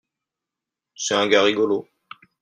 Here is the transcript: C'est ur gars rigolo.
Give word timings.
C'est 1.03 1.13
ur 1.15 1.27
gars 1.29 1.43
rigolo. 1.43 1.79